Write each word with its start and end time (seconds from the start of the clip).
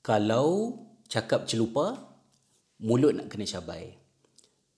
Kalau 0.00 0.80
cakap 1.12 1.44
celupa, 1.44 2.00
mulut 2.80 3.12
nak 3.12 3.28
kena 3.28 3.44
cabai. 3.44 4.00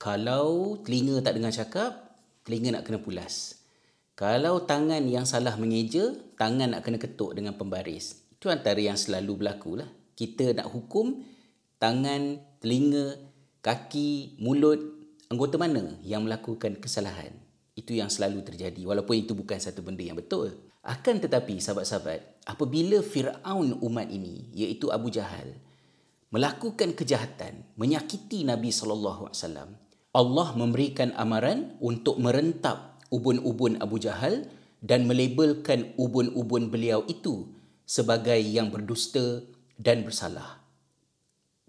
Kalau 0.03 0.83
telinga 0.83 1.23
tak 1.23 1.39
dengar 1.39 1.55
cakap, 1.55 2.19
telinga 2.43 2.75
nak 2.75 2.83
kena 2.83 2.99
pulas. 2.99 3.63
Kalau 4.19 4.67
tangan 4.67 5.07
yang 5.07 5.23
salah 5.23 5.55
mengeja, 5.55 6.11
tangan 6.35 6.75
nak 6.75 6.83
kena 6.83 6.99
ketuk 6.99 7.39
dengan 7.39 7.55
pembaris. 7.55 8.19
Itu 8.35 8.51
antara 8.51 8.83
yang 8.83 8.99
selalu 8.99 9.47
berlaku 9.47 9.79
lah. 9.79 9.87
Kita 10.19 10.59
nak 10.59 10.75
hukum 10.75 11.23
tangan, 11.79 12.43
telinga, 12.59 13.15
kaki, 13.63 14.43
mulut, 14.43 14.83
anggota 15.31 15.55
mana 15.55 16.03
yang 16.03 16.27
melakukan 16.27 16.83
kesalahan. 16.83 17.31
Itu 17.73 17.97
yang 17.97 18.13
selalu 18.13 18.45
terjadi 18.45 18.85
walaupun 18.85 19.25
itu 19.25 19.33
bukan 19.33 19.57
satu 19.57 19.81
benda 19.81 20.05
yang 20.05 20.21
betul. 20.21 20.53
Akan 20.83 21.23
tetapi 21.23 21.63
sahabat-sahabat, 21.63 22.43
apabila 22.45 23.01
Fir'aun 23.01 23.79
umat 23.81 24.11
ini 24.11 24.51
iaitu 24.51 24.91
Abu 24.91 25.09
Jahal 25.15 25.57
melakukan 26.35 26.97
kejahatan, 26.97 27.63
menyakiti 27.79 28.43
Nabi 28.43 28.73
sallallahu 28.73 29.31
alaihi 29.31 29.39
wasallam, 29.39 29.71
Allah 30.13 30.49
memberikan 30.59 31.15
amaran 31.17 31.77
untuk 31.81 32.21
merentap 32.21 33.01
ubun-ubun 33.09 33.81
Abu 33.81 33.97
Jahal 34.01 34.49
dan 34.83 35.07
melabelkan 35.07 35.95
ubun-ubun 35.97 36.69
beliau 36.69 37.07
itu 37.07 37.49
sebagai 37.87 38.37
yang 38.43 38.69
berdusta 38.69 39.45
dan 39.79 40.03
bersalah. 40.03 40.61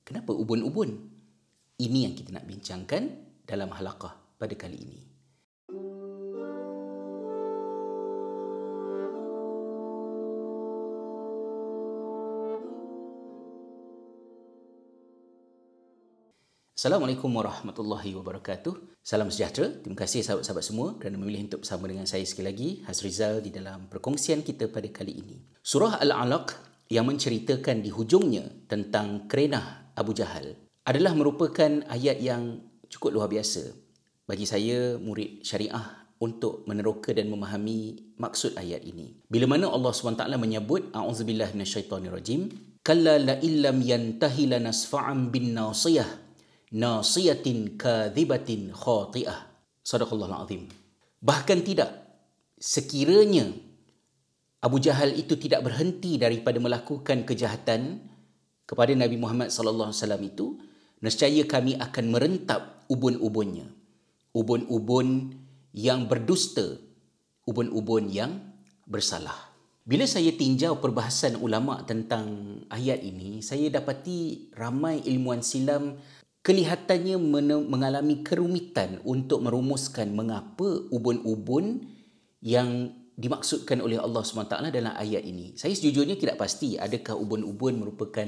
Kenapa 0.03 0.35
ubun-ubun? 0.35 1.11
Ini 1.79 2.09
yang 2.09 2.13
kita 2.17 2.35
nak 2.35 2.49
bincangkan 2.49 3.03
dalam 3.47 3.71
halaqah 3.71 4.15
pada 4.35 4.55
kali 4.57 4.79
ini. 4.79 5.12
Assalamualaikum 16.73 17.29
warahmatullahi 17.29 18.17
wabarakatuh. 18.17 18.97
Salam 19.05 19.29
sejahtera. 19.29 19.77
Terima 19.77 19.93
kasih 19.93 20.25
sahabat-sahabat 20.25 20.65
semua 20.65 20.97
kerana 20.97 21.21
memilih 21.21 21.45
untuk 21.45 21.61
bersama 21.61 21.85
dengan 21.85 22.09
saya 22.09 22.25
sekali 22.25 22.49
lagi, 22.49 22.69
Hazrizal 22.89 23.45
di 23.45 23.53
dalam 23.53 23.85
perkongsian 23.85 24.41
kita 24.41 24.73
pada 24.73 24.89
kali 24.89 25.21
ini. 25.21 25.37
Surah 25.61 26.01
Al-Alaq 26.01 26.49
yang 26.89 27.05
menceritakan 27.05 27.85
di 27.85 27.93
hujungnya 27.93 28.49
tentang 28.65 29.29
kerenah 29.29 29.93
Abu 29.93 30.17
Jahal 30.17 30.57
adalah 30.89 31.13
merupakan 31.13 31.85
ayat 31.93 32.17
yang 32.17 32.65
cukup 32.89 33.21
luar 33.21 33.29
biasa 33.29 33.69
bagi 34.25 34.49
saya 34.49 34.97
murid 34.97 35.45
syariah 35.45 36.09
untuk 36.25 36.65
meneroka 36.65 37.13
dan 37.13 37.29
memahami 37.29 38.17
maksud 38.17 38.57
ayat 38.57 38.81
ini. 38.81 39.21
Bila 39.29 39.45
mana 39.45 39.69
Allah 39.69 39.93
SWT 39.93 40.25
menyebut 40.41 40.89
a'udzubillahi 40.89 41.53
minasyaitonirrajim 41.53 42.41
kalla 42.81 43.21
la 43.21 43.35
illam 43.45 43.77
yantahi 43.77 44.49
lanasfa'an 44.49 45.29
bin 45.29 45.53
nasiyah 45.53 46.22
nasiyatin 46.73 47.77
kadhibatin 47.77 48.73
khati'ah. 48.73 49.53
Sadaqallahul 49.85 50.37
azim. 50.43 50.63
Bahkan 51.21 51.59
tidak 51.61 51.91
sekiranya 52.57 53.51
Abu 54.63 54.79
Jahal 54.79 55.11
itu 55.13 55.35
tidak 55.35 55.67
berhenti 55.67 56.15
daripada 56.15 56.55
melakukan 56.57 57.27
kejahatan 57.27 57.99
kepada 58.63 58.95
Nabi 58.95 59.19
Muhammad 59.19 59.51
sallallahu 59.51 59.91
alaihi 59.91 59.99
wasallam 59.99 60.23
itu, 60.23 60.45
nescaya 61.03 61.43
kami 61.43 61.75
akan 61.75 62.05
merentap 62.15 62.87
ubun-ubunnya. 62.87 63.67
Ubun-ubun 64.31 65.35
yang 65.75 66.07
berdusta, 66.07 66.79
ubun-ubun 67.43 68.07
yang 68.07 68.39
bersalah. 68.87 69.51
Bila 69.83 70.07
saya 70.07 70.31
tinjau 70.31 70.79
perbahasan 70.79 71.35
ulama 71.43 71.83
tentang 71.83 72.55
ayat 72.71 73.03
ini, 73.03 73.43
saya 73.43 73.67
dapati 73.67 74.47
ramai 74.55 75.03
ilmuan 75.03 75.43
silam 75.43 75.99
kelihatannya 76.43 77.15
mengalami 77.63 78.19
kerumitan 78.19 78.99
untuk 79.07 79.41
merumuskan 79.47 80.11
mengapa 80.11 80.85
ubun-ubun 80.91 81.87
yang 82.43 82.91
dimaksudkan 83.15 83.79
oleh 83.79 83.95
Allah 83.95 84.21
SWT 84.27 84.51
dalam 84.51 84.93
ayat 84.93 85.23
ini. 85.23 85.55
Saya 85.55 85.71
sejujurnya 85.71 86.19
tidak 86.19 86.35
pasti 86.35 86.75
adakah 86.75 87.15
ubun-ubun 87.15 87.79
merupakan 87.79 88.27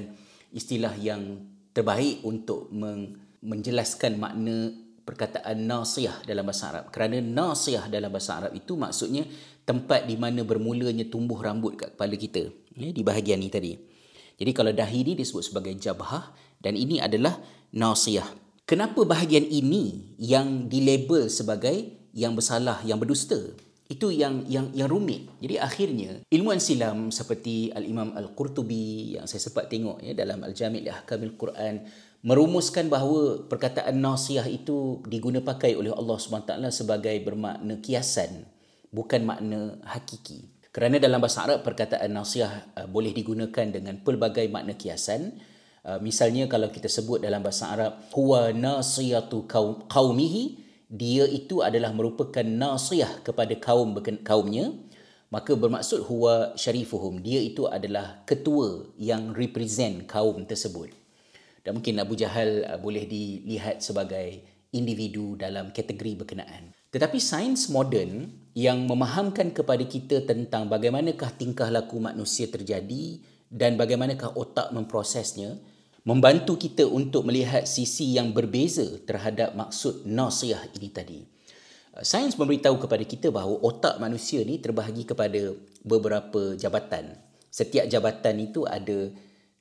istilah 0.55 0.95
yang 0.95 1.43
terbaik 1.75 2.23
untuk 2.23 2.71
menjelaskan 3.43 4.15
makna 4.15 4.71
perkataan 5.03 5.67
nasiyah 5.67 6.23
dalam 6.23 6.47
bahasa 6.47 6.71
Arab. 6.71 6.95
Kerana 6.95 7.19
nasiyah 7.19 7.91
dalam 7.91 8.09
bahasa 8.09 8.39
Arab 8.39 8.51
itu 8.55 8.79
maksudnya 8.79 9.27
tempat 9.67 10.07
di 10.07 10.15
mana 10.15 10.47
bermulanya 10.47 11.03
tumbuh 11.11 11.37
rambut 11.43 11.75
kat 11.75 11.93
kepala 11.93 12.15
kita. 12.15 12.47
Ya, 12.79 12.89
di 12.95 13.03
bahagian 13.03 13.43
ini 13.43 13.51
tadi. 13.51 13.73
Jadi 14.35 14.51
kalau 14.51 14.71
dahi 14.71 15.03
ini 15.03 15.13
disebut 15.15 15.51
sebagai 15.51 15.75
jabhah 15.75 16.31
dan 16.59 16.75
ini 16.75 16.99
adalah 16.99 17.39
nasiyah. 17.75 18.25
Kenapa 18.65 19.05
bahagian 19.05 19.45
ini 19.45 20.15
yang 20.17 20.65
dilabel 20.65 21.29
sebagai 21.29 21.93
yang 22.15 22.33
bersalah, 22.33 22.81
yang 22.81 22.97
berdusta? 22.97 23.37
Itu 23.85 24.09
yang 24.09 24.49
yang 24.49 24.73
yang 24.73 24.89
rumit. 24.89 25.29
Jadi 25.37 25.61
akhirnya 25.61 26.11
ilmuan 26.33 26.57
silam 26.57 27.13
seperti 27.13 27.69
Al-Imam 27.69 28.17
Al-Qurtubi 28.17 29.13
yang 29.13 29.29
saya 29.29 29.45
sempat 29.45 29.69
tengok 29.69 30.01
ya 30.01 30.17
dalam 30.17 30.41
Al-Jami' 30.41 30.81
li 30.81 30.89
Ahkamil 30.89 31.37
Quran 31.37 31.85
merumuskan 32.25 32.89
bahawa 32.89 33.45
perkataan 33.45 34.01
nasiyah 34.01 34.49
itu 34.49 35.05
diguna 35.05 35.45
pakai 35.45 35.77
oleh 35.77 35.93
Allah 35.93 36.17
SWT 36.17 36.57
sebagai 36.73 37.13
bermakna 37.21 37.77
kiasan 37.77 38.49
bukan 38.95 39.21
makna 39.27 39.75
hakiki. 39.83 40.47
Kerana 40.71 40.99
dalam 40.99 41.19
bahasa 41.19 41.43
Arab 41.43 41.67
perkataan 41.67 42.11
nasiyah 42.15 42.51
uh, 42.79 42.87
boleh 42.87 43.11
digunakan 43.11 43.67
dengan 43.67 43.99
pelbagai 43.99 44.47
makna 44.47 44.79
kiasan. 44.79 45.35
Uh, 45.85 46.01
misalnya 46.01 46.49
kalau 46.49 46.73
kita 46.73 46.89
sebut 46.89 47.21
dalam 47.21 47.45
bahasa 47.45 47.69
Arab 47.69 48.09
huwa 48.17 48.49
nasiyatu 48.49 49.45
qaumihi 49.85 50.57
dia 50.89 51.29
itu 51.29 51.61
adalah 51.61 51.93
merupakan 51.93 52.41
nasiyah 52.41 53.21
kepada 53.21 53.53
kaum 53.61 53.93
kaumnya. 54.25 54.73
Maka 55.29 55.53
bermaksud 55.53 56.09
huwa 56.09 56.57
syarifuhum 56.57 57.21
dia 57.21 57.37
itu 57.37 57.69
adalah 57.69 58.25
ketua 58.25 58.89
yang 58.97 59.29
represent 59.37 60.09
kaum 60.09 60.41
tersebut. 60.49 60.89
Dan 61.61 61.81
mungkin 61.81 62.01
Abu 62.01 62.17
Jahal 62.17 62.65
uh, 62.65 62.81
boleh 62.81 63.05
dilihat 63.05 63.85
sebagai 63.85 64.41
individu 64.73 65.37
dalam 65.37 65.69
kategori 65.69 66.25
berkenaan. 66.25 66.73
Tetapi 66.89 67.21
sains 67.21 67.69
moden 67.69 68.33
yang 68.57 68.89
memahamkan 68.89 69.53
kepada 69.53 69.85
kita 69.85 70.25
tentang 70.25 70.65
bagaimanakah 70.65 71.29
tingkah 71.37 71.69
laku 71.69 72.01
manusia 72.01 72.49
terjadi 72.49 73.21
dan 73.53 73.77
bagaimanakah 73.77 74.33
otak 74.33 74.73
memprosesnya 74.73 75.61
membantu 76.05 76.53
kita 76.55 76.85
untuk 76.85 77.25
melihat 77.25 77.65
sisi 77.65 78.13
yang 78.13 78.29
berbeza 78.29 78.85
terhadap 79.09 79.57
maksud 79.57 80.05
nasiah 80.05 80.61
ini 80.77 80.89
tadi. 80.93 81.19
Uh, 81.97 82.05
sains 82.05 82.37
memberitahu 82.37 82.77
kepada 82.77 83.01
kita 83.01 83.33
bahawa 83.33 83.57
otak 83.65 83.97
manusia 83.97 84.45
ni 84.45 84.61
terbahagi 84.61 85.09
kepada 85.09 85.57
beberapa 85.81 86.53
jabatan. 86.53 87.17
Setiap 87.49 87.89
jabatan 87.89 88.37
itu 88.37 88.69
ada 88.69 89.09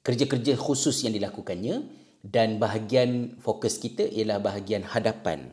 kerja-kerja 0.04 0.52
khusus 0.60 1.00
yang 1.08 1.16
dilakukannya 1.16 1.80
dan 2.20 2.60
bahagian 2.60 3.40
fokus 3.40 3.80
kita 3.80 4.04
ialah 4.04 4.36
bahagian 4.36 4.84
hadapan 4.84 5.48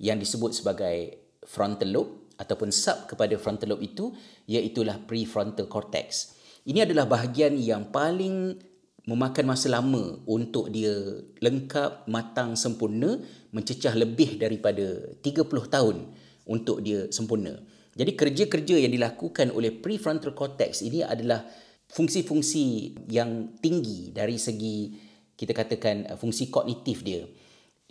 yang 0.00 0.16
disebut 0.16 0.56
sebagai 0.56 1.20
frontal 1.44 1.92
lobe 1.92 2.12
ataupun 2.40 2.72
sub 2.72 3.04
kepada 3.04 3.36
frontal 3.36 3.76
lobe 3.76 3.84
itu 3.84 4.16
iaitulah 4.48 4.96
prefrontal 5.04 5.68
cortex. 5.68 6.40
Ini 6.64 6.88
adalah 6.88 7.04
bahagian 7.04 7.58
yang 7.58 7.90
paling 7.92 8.56
memakan 9.02 9.50
masa 9.50 9.66
lama 9.66 10.22
untuk 10.30 10.70
dia 10.70 10.94
lengkap, 11.42 12.06
matang, 12.06 12.54
sempurna, 12.54 13.18
mencecah 13.50 13.98
lebih 13.98 14.38
daripada 14.38 15.10
30 15.18 15.42
tahun 15.66 15.96
untuk 16.46 16.82
dia 16.86 17.10
sempurna. 17.10 17.58
Jadi 17.92 18.14
kerja-kerja 18.14 18.78
yang 18.78 18.92
dilakukan 18.94 19.52
oleh 19.52 19.74
prefrontal 19.74 20.32
cortex 20.32 20.80
ini 20.80 21.04
adalah 21.04 21.44
fungsi-fungsi 21.92 22.96
yang 23.12 23.58
tinggi 23.60 24.14
dari 24.16 24.40
segi 24.40 24.96
kita 25.36 25.52
katakan 25.52 26.08
uh, 26.08 26.16
fungsi 26.16 26.48
kognitif 26.48 27.04
dia. 27.04 27.26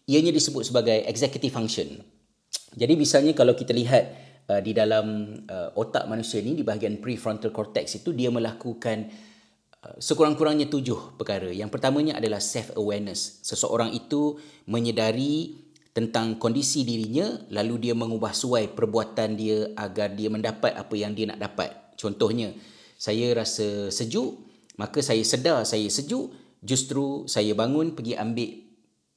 Ianya 0.09 0.33
disebut 0.33 0.65
sebagai 0.65 1.05
executive 1.05 1.53
function. 1.53 2.01
Jadi 2.73 2.93
misalnya 2.95 3.35
kalau 3.35 3.53
kita 3.53 3.75
lihat 3.75 4.03
uh, 4.47 4.63
di 4.63 4.71
dalam 4.71 5.37
uh, 5.45 5.69
otak 5.75 6.07
manusia 6.07 6.39
ini 6.39 6.57
di 6.57 6.63
bahagian 6.63 6.97
prefrontal 7.03 7.53
cortex 7.53 8.01
itu 8.01 8.15
dia 8.15 8.31
melakukan 8.31 9.11
sekurang-kurangnya 9.97 10.69
tujuh 10.69 11.17
perkara. 11.17 11.49
Yang 11.49 11.73
pertamanya 11.73 12.21
adalah 12.21 12.37
self-awareness. 12.37 13.41
Seseorang 13.41 13.93
itu 13.97 14.37
menyedari 14.69 15.57
tentang 15.91 16.39
kondisi 16.39 16.87
dirinya 16.87 17.27
lalu 17.51 17.89
dia 17.89 17.93
mengubah 17.97 18.31
suai 18.31 18.71
perbuatan 18.71 19.35
dia 19.35 19.75
agar 19.75 20.15
dia 20.15 20.31
mendapat 20.31 20.71
apa 20.77 20.93
yang 20.95 21.11
dia 21.11 21.33
nak 21.33 21.41
dapat. 21.41 21.97
Contohnya, 21.99 22.55
saya 22.95 23.33
rasa 23.35 23.91
sejuk, 23.91 24.39
maka 24.77 25.03
saya 25.03 25.21
sedar 25.25 25.65
saya 25.67 25.89
sejuk, 25.89 26.31
justru 26.61 27.25
saya 27.27 27.51
bangun 27.57 27.97
pergi 27.97 28.15
ambil 28.15 28.71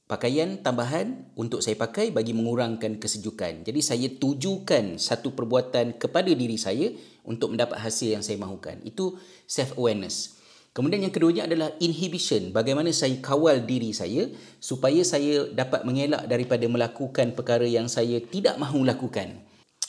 pakaian 0.05 0.61
tambahan 0.61 1.33
untuk 1.33 1.65
saya 1.65 1.73
pakai 1.77 2.13
bagi 2.13 2.33
mengurangkan 2.33 3.01
kesejukan. 3.01 3.65
Jadi 3.65 3.79
saya 3.81 4.07
tujukan 4.09 5.01
satu 5.01 5.33
perbuatan 5.33 5.97
kepada 5.97 6.29
diri 6.29 6.57
saya 6.61 6.93
untuk 7.25 7.57
mendapat 7.57 7.81
hasil 7.81 8.13
yang 8.13 8.23
saya 8.25 8.37
mahukan. 8.37 8.85
Itu 8.85 9.17
self-awareness. 9.49 10.34
Kemudian 10.75 11.07
yang 11.07 11.15
keduanya 11.15 11.47
adalah 11.47 11.71
inhibition. 11.79 12.51
Bagaimana 12.51 12.91
saya 12.91 13.15
kawal 13.23 13.63
diri 13.63 13.95
saya 13.95 14.27
supaya 14.59 15.07
saya 15.07 15.47
dapat 15.47 15.87
mengelak 15.87 16.27
daripada 16.27 16.67
melakukan 16.67 17.31
perkara 17.31 17.63
yang 17.63 17.87
saya 17.87 18.19
tidak 18.19 18.59
mahu 18.59 18.83
lakukan. 18.83 19.39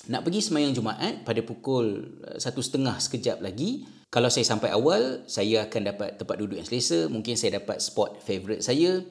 Nak 0.06 0.22
pergi 0.22 0.46
semayang 0.46 0.70
Jumaat 0.70 1.26
pada 1.26 1.42
pukul 1.42 2.06
eh, 2.22 2.38
satu 2.38 2.62
setengah 2.62 3.02
sekejap 3.02 3.42
lagi. 3.42 3.82
Kalau 4.14 4.30
saya 4.30 4.46
sampai 4.46 4.70
awal, 4.70 5.26
saya 5.26 5.66
akan 5.66 5.82
dapat 5.90 6.22
tempat 6.22 6.36
duduk 6.38 6.62
yang 6.62 6.68
selesa. 6.70 7.10
Mungkin 7.10 7.34
saya 7.34 7.58
dapat 7.58 7.82
spot 7.82 8.22
favourite 8.22 8.62
saya. 8.62 9.02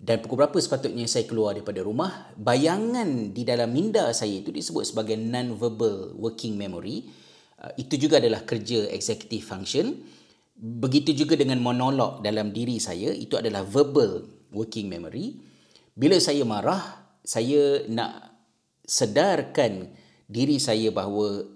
Dan 0.00 0.24
pukul 0.24 0.40
berapa 0.40 0.56
sepatutnya 0.56 1.04
saya 1.04 1.28
keluar 1.28 1.52
daripada 1.52 1.84
rumah. 1.84 2.32
Bayangan 2.40 3.36
di 3.36 3.44
dalam 3.44 3.68
minda 3.68 4.08
saya 4.16 4.40
itu 4.40 4.48
disebut 4.48 4.88
sebagai 4.88 5.20
non-verbal 5.20 6.16
working 6.16 6.56
memory. 6.56 7.12
Eh, 7.60 7.84
itu 7.84 8.00
juga 8.00 8.16
adalah 8.16 8.40
kerja 8.40 8.88
executive 8.88 9.44
function. 9.44 10.00
Begitu 10.60 11.16
juga 11.24 11.40
dengan 11.40 11.56
monolog 11.64 12.20
dalam 12.20 12.52
diri 12.52 12.76
saya, 12.76 13.16
itu 13.16 13.40
adalah 13.40 13.64
verbal 13.64 14.28
working 14.52 14.92
memory. 14.92 15.40
Bila 15.96 16.20
saya 16.20 16.44
marah, 16.44 17.16
saya 17.24 17.88
nak 17.88 18.36
sedarkan 18.84 19.88
diri 20.28 20.60
saya 20.60 20.92
bahawa 20.92 21.48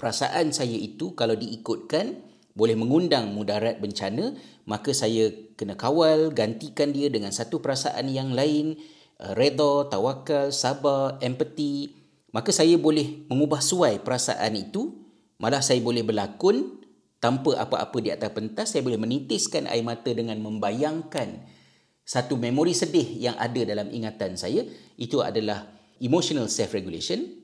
perasaan 0.00 0.56
saya 0.56 0.72
itu 0.72 1.12
kalau 1.12 1.36
diikutkan 1.36 2.24
boleh 2.56 2.72
mengundang 2.72 3.36
mudarat 3.36 3.84
bencana, 3.84 4.32
maka 4.64 4.96
saya 4.96 5.28
kena 5.54 5.76
kawal, 5.76 6.32
gantikan 6.32 6.90
dia 6.90 7.12
dengan 7.12 7.30
satu 7.30 7.60
perasaan 7.60 8.08
yang 8.08 8.32
lain, 8.32 8.80
eh, 9.20 9.32
redha, 9.36 9.92
tawakal, 9.92 10.50
sabar, 10.50 11.20
empati. 11.20 11.94
Maka 12.32 12.48
saya 12.48 12.80
boleh 12.80 13.28
mengubah 13.28 13.60
suai 13.60 14.00
perasaan 14.00 14.56
itu, 14.56 15.04
malah 15.36 15.60
saya 15.60 15.84
boleh 15.84 16.00
berlakon 16.00 16.87
tanpa 17.18 17.58
apa-apa 17.58 17.98
di 17.98 18.10
atas 18.14 18.30
pentas 18.30 18.74
saya 18.74 18.82
boleh 18.86 18.98
menitiskan 18.98 19.66
air 19.66 19.82
mata 19.82 20.10
dengan 20.14 20.38
membayangkan 20.38 21.42
satu 22.06 22.40
memori 22.40 22.72
sedih 22.72 23.18
yang 23.20 23.36
ada 23.36 23.60
dalam 23.68 23.90
ingatan 23.90 24.38
saya. 24.38 24.64
Itu 24.96 25.20
adalah 25.20 25.68
emotional 25.98 26.46
self 26.46 26.72
regulation 26.72 27.38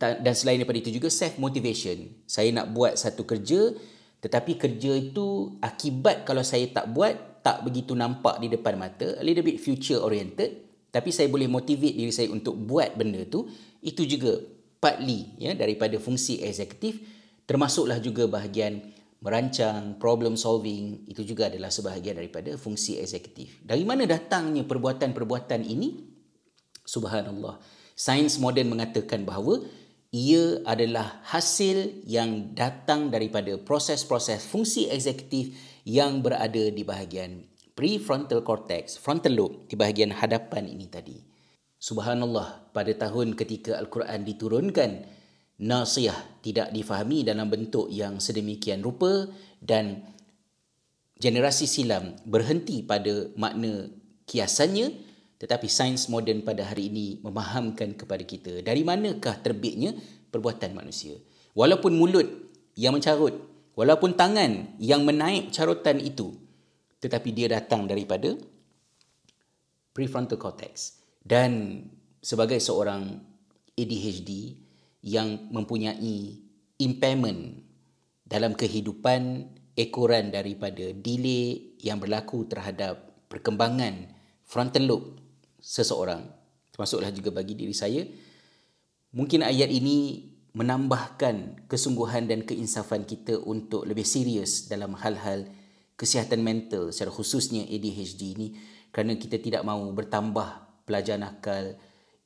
dan 0.00 0.34
selain 0.34 0.58
daripada 0.58 0.82
itu 0.82 0.90
juga 0.90 1.06
self 1.12 1.38
motivation 1.38 2.10
saya 2.26 2.50
nak 2.50 2.74
buat 2.74 2.98
satu 2.98 3.22
kerja 3.22 3.70
tetapi 4.24 4.56
kerja 4.56 4.92
itu 4.96 5.52
akibat 5.60 6.24
kalau 6.24 6.40
saya 6.40 6.64
tak 6.72 6.88
buat 6.90 7.44
tak 7.44 7.60
begitu 7.60 7.92
nampak 7.92 8.40
di 8.40 8.48
depan 8.48 8.80
mata 8.80 9.20
a 9.20 9.22
little 9.22 9.44
bit 9.44 9.60
future 9.60 10.00
oriented. 10.00 10.64
Tapi 10.88 11.12
saya 11.12 11.28
boleh 11.28 11.44
motivate 11.44 11.92
diri 11.92 12.08
saya 12.08 12.32
untuk 12.32 12.56
buat 12.56 12.96
benda 12.96 13.20
tu. 13.28 13.44
Itu 13.84 14.08
juga 14.08 14.40
partly 14.80 15.36
ya 15.36 15.52
daripada 15.52 16.00
fungsi 16.00 16.40
eksekutif 16.40 17.04
termasuklah 17.44 18.00
juga 18.00 18.28
bahagian 18.28 18.94
merancang, 19.24 19.96
problem 19.96 20.36
solving 20.36 21.08
itu 21.08 21.24
juga 21.24 21.48
adalah 21.48 21.72
sebahagian 21.72 22.20
daripada 22.20 22.60
fungsi 22.60 23.00
eksekutif. 23.00 23.64
Dari 23.64 23.80
mana 23.88 24.04
datangnya 24.04 24.68
perbuatan-perbuatan 24.68 25.64
ini? 25.64 26.12
Subhanallah. 26.84 27.56
Sains 27.96 28.36
moden 28.36 28.68
mengatakan 28.68 29.24
bahawa 29.24 29.64
ia 30.12 30.60
adalah 30.68 31.24
hasil 31.24 32.04
yang 32.04 32.52
datang 32.52 33.08
daripada 33.08 33.56
proses-proses 33.56 34.44
fungsi 34.44 34.92
eksekutif 34.92 35.56
yang 35.88 36.20
berada 36.20 36.68
di 36.68 36.84
bahagian 36.84 37.48
prefrontal 37.74 38.46
cortex, 38.46 38.94
frontal 38.94 39.34
lobe 39.34 39.66
di 39.66 39.74
bahagian 39.74 40.14
hadapan 40.14 40.70
ini 40.70 40.86
tadi. 40.86 41.18
Subhanallah, 41.82 42.70
pada 42.72 42.94
tahun 42.94 43.34
ketika 43.36 43.76
Al-Quran 43.76 44.24
diturunkan, 44.24 44.90
nasiyah 45.60 46.42
tidak 46.42 46.74
difahami 46.74 47.22
dalam 47.22 47.46
bentuk 47.46 47.86
yang 47.90 48.18
sedemikian 48.18 48.82
rupa 48.82 49.30
dan 49.62 50.02
generasi 51.18 51.70
silam 51.70 52.18
berhenti 52.26 52.82
pada 52.82 53.30
makna 53.38 53.86
kiasannya 54.26 54.90
tetapi 55.38 55.68
sains 55.68 56.08
moden 56.08 56.40
pada 56.40 56.64
hari 56.64 56.88
ini 56.90 57.20
memahamkan 57.20 57.94
kepada 57.94 58.24
kita 58.24 58.64
dari 58.64 58.80
manakah 58.80 59.36
terbitnya 59.44 59.92
perbuatan 60.32 60.72
manusia. 60.72 61.14
Walaupun 61.54 61.94
mulut 61.94 62.26
yang 62.74 62.96
mencarut 62.96 63.38
walaupun 63.78 64.18
tangan 64.18 64.74
yang 64.82 65.06
menaik 65.06 65.54
carutan 65.54 66.02
itu 66.02 66.34
tetapi 66.98 67.30
dia 67.36 67.52
datang 67.52 67.84
daripada 67.84 68.32
prefrontal 69.92 70.40
cortex. 70.40 70.98
Dan 71.20 71.84
sebagai 72.24 72.56
seorang 72.56 73.20
ADHD 73.76 74.56
yang 75.04 75.52
mempunyai 75.52 76.40
impairment 76.80 77.60
dalam 78.24 78.56
kehidupan 78.56 79.52
ekoran 79.76 80.32
daripada 80.32 80.96
delay 80.96 81.76
yang 81.84 82.00
berlaku 82.00 82.48
terhadap 82.48 83.28
perkembangan 83.28 84.08
frontal 84.48 84.84
lobe 84.88 85.08
seseorang. 85.60 86.24
Termasuklah 86.72 87.12
juga 87.12 87.30
bagi 87.30 87.54
diri 87.54 87.76
saya 87.76 88.02
mungkin 89.14 89.44
ayat 89.46 89.70
ini 89.70 90.26
menambahkan 90.56 91.66
kesungguhan 91.68 92.26
dan 92.30 92.46
keinsafan 92.46 93.04
kita 93.04 93.38
untuk 93.44 93.84
lebih 93.86 94.06
serius 94.06 94.66
dalam 94.70 94.96
hal-hal 94.98 95.50
kesihatan 95.94 96.42
mental 96.42 96.90
secara 96.90 97.12
khususnya 97.12 97.66
ADHD 97.68 98.22
ini. 98.38 98.48
Kerana 98.94 99.18
kita 99.18 99.42
tidak 99.42 99.66
mahu 99.66 99.90
bertambah 99.90 100.82
pelajar 100.86 101.18
nakal 101.18 101.74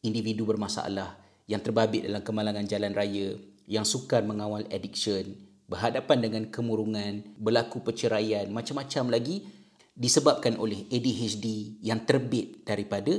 individu 0.05 0.45
bermasalah 0.45 1.28
yang 1.49 1.65
terbabit 1.65 2.05
dalam 2.05 2.21
kemalangan 2.21 2.69
jalan 2.69 2.93
raya, 2.93 3.35
yang 3.65 3.89
sukar 3.89 4.21
mengawal 4.21 4.69
addiction, 4.69 5.33
berhadapan 5.65 6.21
dengan 6.21 6.43
kemurungan, 6.53 7.37
berlaku 7.41 7.81
perceraian, 7.81 8.47
macam-macam 8.53 9.17
lagi 9.17 9.49
disebabkan 9.97 10.61
oleh 10.61 10.87
ADHD 10.93 11.81
yang 11.83 12.05
terbit 12.05 12.63
daripada 12.69 13.17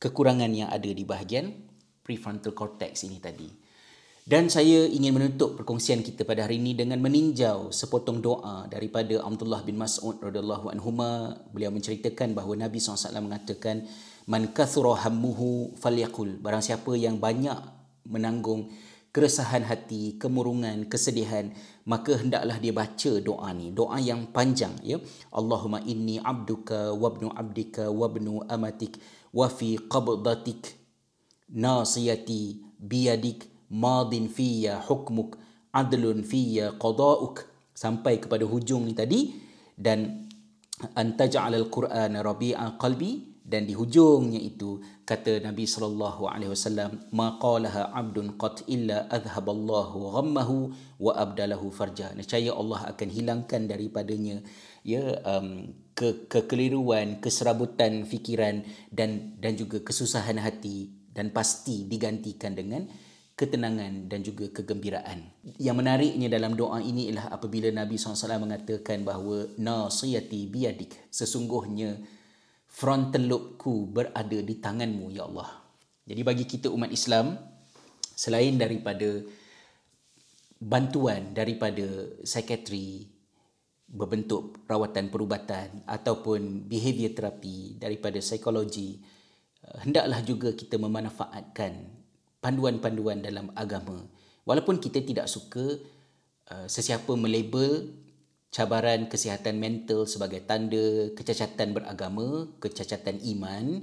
kekurangan 0.00 0.50
yang 0.50 0.72
ada 0.72 0.90
di 0.90 1.04
bahagian 1.06 1.52
prefrontal 2.02 2.56
cortex 2.56 3.06
ini 3.06 3.22
tadi. 3.22 3.48
Dan 4.22 4.46
saya 4.46 4.86
ingin 4.86 5.18
menutup 5.18 5.58
perkongsian 5.58 5.98
kita 5.98 6.22
pada 6.22 6.46
hari 6.46 6.62
ini 6.62 6.78
dengan 6.78 7.02
meninjau 7.02 7.74
sepotong 7.74 8.22
doa 8.22 8.70
daripada 8.70 9.18
Abdullah 9.18 9.66
bin 9.66 9.74
Mas'ud 9.74 10.14
radhiyallahu 10.22 10.70
anhu. 10.70 10.94
Beliau 11.50 11.74
menceritakan 11.74 12.30
bahawa 12.30 12.66
Nabi 12.66 12.78
SAW 12.78 13.18
mengatakan, 13.18 13.82
man 14.26 14.52
kathura 14.54 14.98
hammuhu 15.06 15.74
falyakul. 15.78 16.38
Barang 16.38 16.62
siapa 16.62 16.94
yang 16.94 17.18
banyak 17.18 17.56
menanggung 18.06 18.70
keresahan 19.12 19.62
hati 19.68 20.16
kemurungan 20.16 20.88
kesedihan 20.88 21.52
maka 21.84 22.14
hendaklah 22.16 22.56
dia 22.62 22.72
baca 22.72 23.12
doa 23.18 23.50
ni. 23.52 23.74
Doa 23.74 23.98
yang 23.98 24.30
panjang 24.30 24.72
ya. 24.86 24.98
Allahumma 25.34 25.82
inni 25.82 26.22
abduka 26.22 26.94
wabnu 26.94 27.34
abdika 27.34 27.90
wabnu 27.90 28.46
amatik 28.46 29.02
wa 29.34 29.50
fi 29.50 29.76
qabdatik 29.76 30.78
nasiyati 31.50 32.62
biyadik 32.78 33.50
madin 33.68 34.30
fiyya 34.30 34.78
hukmuk 34.86 35.36
adlun 35.74 36.22
fiyya 36.22 36.78
qada'uk. 36.78 37.50
Sampai 37.72 38.22
kepada 38.22 38.46
hujung 38.46 38.86
ni 38.86 38.94
tadi. 38.94 39.34
Dan 39.74 40.30
antaj'al 40.94 41.58
al-Quran 41.58 42.20
rabi'a 42.22 42.78
qalbi 42.78 43.31
dan 43.52 43.68
di 43.68 43.76
hujungnya 43.76 44.40
itu 44.40 44.80
kata 45.04 45.44
Nabi 45.44 45.68
sallallahu 45.68 46.24
alaihi 46.24 46.48
wasallam 46.56 47.04
maqalaha 47.12 47.92
abdun 47.92 48.40
qat 48.40 48.64
illa 48.64 49.04
adhhaballahu 49.12 50.16
ghammahu 50.16 50.72
wa 50.96 51.12
abdalahu 51.12 51.68
farja 51.68 52.16
nescaya 52.16 52.56
Allah 52.56 52.96
akan 52.96 53.08
hilangkan 53.12 53.68
daripadanya 53.68 54.40
ya 54.88 55.20
um, 55.28 55.68
ke 55.92 56.32
kekeliruan 56.32 57.20
keserabutan 57.20 58.08
fikiran 58.08 58.64
dan 58.88 59.36
dan 59.36 59.52
juga 59.60 59.84
kesusahan 59.84 60.40
hati 60.40 60.88
dan 61.12 61.28
pasti 61.28 61.84
digantikan 61.84 62.56
dengan 62.56 62.88
ketenangan 63.36 64.08
dan 64.08 64.20
juga 64.24 64.48
kegembiraan. 64.52 65.24
Yang 65.60 65.76
menariknya 65.76 66.28
dalam 66.28 66.56
doa 66.56 66.80
ini 66.80 67.08
ialah 67.08 67.32
apabila 67.32 67.68
Nabi 67.72 67.96
SAW 67.96 68.38
mengatakan 68.40 69.04
bahawa 69.04 69.48
nasiyati 69.56 70.48
biadik 70.48 71.08
sesungguhnya 71.08 72.00
frontal 72.72 73.28
lobe-ku 73.28 73.92
berada 73.92 74.38
di 74.40 74.56
tanganmu 74.56 75.12
ya 75.12 75.28
Allah. 75.28 75.60
Jadi 76.08 76.20
bagi 76.24 76.44
kita 76.48 76.72
umat 76.72 76.88
Islam 76.88 77.36
selain 78.16 78.56
daripada 78.56 79.22
bantuan 80.56 81.36
daripada 81.36 81.84
psikiatri 82.24 83.12
berbentuk 83.92 84.64
rawatan 84.64 85.12
perubatan 85.12 85.84
ataupun 85.84 86.64
behavior 86.64 87.12
terapi 87.12 87.76
daripada 87.76 88.16
psikologi 88.24 89.02
eh, 89.60 89.78
hendaklah 89.84 90.24
juga 90.24 90.56
kita 90.56 90.80
memanfaatkan 90.80 91.92
panduan-panduan 92.40 93.20
dalam 93.20 93.52
agama 93.52 94.00
walaupun 94.48 94.82
kita 94.82 94.98
tidak 95.06 95.30
suka 95.30 95.78
uh, 96.50 96.66
sesiapa 96.66 97.14
melabel 97.14 97.94
cabaran 98.52 99.08
kesihatan 99.08 99.56
mental 99.56 100.04
sebagai 100.04 100.44
tanda 100.44 101.08
kecacatan 101.16 101.72
beragama, 101.72 102.52
kecacatan 102.60 103.16
iman, 103.32 103.80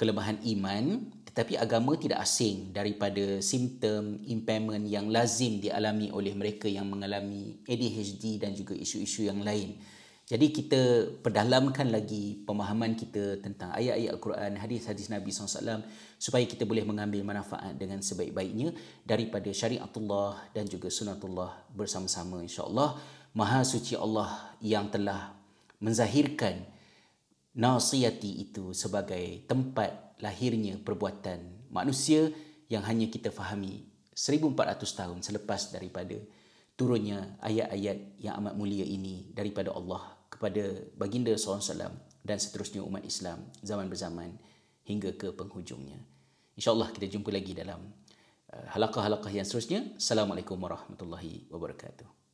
kelemahan 0.00 0.40
iman, 0.56 1.04
tetapi 1.28 1.60
agama 1.60 2.00
tidak 2.00 2.24
asing 2.24 2.72
daripada 2.72 3.44
simptom 3.44 4.24
impairment 4.24 4.88
yang 4.88 5.12
lazim 5.12 5.60
dialami 5.60 6.08
oleh 6.08 6.32
mereka 6.32 6.64
yang 6.64 6.88
mengalami 6.88 7.60
ADHD 7.68 8.40
dan 8.40 8.56
juga 8.56 8.72
isu-isu 8.72 9.28
yang 9.28 9.44
lain. 9.44 9.76
Jadi 10.26 10.50
kita 10.50 10.80
perdalamkan 11.22 11.86
lagi 11.92 12.42
pemahaman 12.42 12.98
kita 12.98 13.38
tentang 13.38 13.70
ayat-ayat 13.70 14.10
Al-Quran, 14.10 14.58
hadis-hadis 14.58 15.06
Nabi 15.06 15.30
SAW 15.30 15.86
supaya 16.18 16.42
kita 16.42 16.66
boleh 16.66 16.82
mengambil 16.82 17.22
manfaat 17.22 17.78
dengan 17.78 18.02
sebaik-baiknya 18.02 18.74
daripada 19.06 19.46
syariatullah 19.46 20.50
dan 20.50 20.66
juga 20.66 20.90
sunatullah 20.90 21.70
bersama-sama 21.70 22.42
insya-Allah. 22.42 22.98
Maha 23.36 23.68
suci 23.68 23.92
Allah 23.92 24.56
yang 24.64 24.88
telah 24.88 25.36
menzahirkan 25.84 26.64
nasiyati 27.52 28.48
itu 28.48 28.72
sebagai 28.72 29.44
tempat 29.44 30.16
lahirnya 30.24 30.80
perbuatan 30.80 31.68
manusia 31.68 32.32
yang 32.72 32.80
hanya 32.88 33.12
kita 33.12 33.28
fahami 33.28 33.84
1400 34.16 34.80
tahun 34.80 35.18
selepas 35.20 35.68
daripada 35.68 36.16
turunnya 36.80 37.36
ayat-ayat 37.44 38.16
yang 38.24 38.40
amat 38.40 38.56
mulia 38.56 38.88
ini 38.88 39.28
daripada 39.36 39.68
Allah 39.76 40.16
kepada 40.32 40.88
baginda 40.96 41.36
SAW 41.36 41.92
dan 42.24 42.40
seterusnya 42.40 42.80
umat 42.88 43.04
Islam 43.04 43.52
zaman 43.60 43.92
berzaman 43.92 44.32
hingga 44.88 45.12
ke 45.12 45.36
penghujungnya. 45.36 46.00
InsyaAllah 46.56 46.88
kita 46.88 47.12
jumpa 47.12 47.28
lagi 47.28 47.52
dalam 47.52 47.84
uh, 48.48 48.66
halakah-halakah 48.72 49.28
yang 49.28 49.44
seterusnya. 49.44 49.92
Assalamualaikum 50.00 50.56
warahmatullahi 50.56 51.52
wabarakatuh. 51.52 52.25